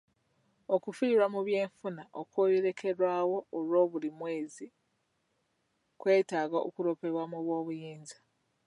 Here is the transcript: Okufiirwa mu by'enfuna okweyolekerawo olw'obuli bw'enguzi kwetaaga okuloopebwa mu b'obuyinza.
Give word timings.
Okufiirwa 0.75 1.25
mu 1.33 1.41
by'enfuna 1.47 2.03
okweyolekerawo 2.21 3.37
olw'obuli 3.57 4.09
bw'enguzi 4.17 4.67
kwetaaga 5.99 6.57
okuloopebwa 6.67 7.23
mu 7.31 7.39
b'obuyinza. 7.45 8.17